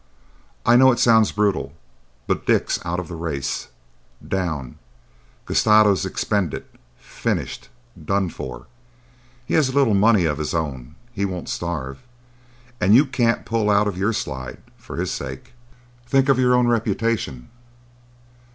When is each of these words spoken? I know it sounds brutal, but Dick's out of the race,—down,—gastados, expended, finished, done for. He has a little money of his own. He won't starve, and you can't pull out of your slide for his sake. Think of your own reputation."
I 0.65 0.77
know 0.77 0.91
it 0.91 0.97
sounds 0.97 1.31
brutal, 1.31 1.73
but 2.25 2.47
Dick's 2.47 2.83
out 2.83 2.99
of 2.99 3.07
the 3.07 3.13
race,—down,—gastados, 3.13 6.07
expended, 6.07 6.65
finished, 6.97 7.69
done 8.03 8.29
for. 8.29 8.65
He 9.45 9.53
has 9.53 9.69
a 9.69 9.73
little 9.73 9.93
money 9.93 10.25
of 10.25 10.39
his 10.39 10.55
own. 10.55 10.95
He 11.13 11.23
won't 11.23 11.49
starve, 11.49 11.99
and 12.79 12.95
you 12.95 13.05
can't 13.05 13.45
pull 13.45 13.69
out 13.69 13.87
of 13.87 13.95
your 13.95 14.11
slide 14.11 14.57
for 14.75 14.95
his 14.95 15.11
sake. 15.11 15.53
Think 16.07 16.29
of 16.29 16.39
your 16.39 16.55
own 16.55 16.67
reputation." 16.67 17.49